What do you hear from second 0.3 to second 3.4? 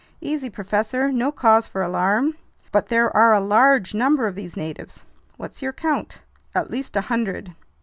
professor, no cause for alarm." "But there are a